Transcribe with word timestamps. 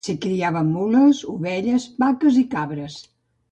S'hi 0.05 0.13
criaven 0.21 0.71
mules, 0.77 1.19
ovelles, 1.35 1.87
vaques 2.05 2.43
i 2.43 2.45
cabres. 2.57 3.01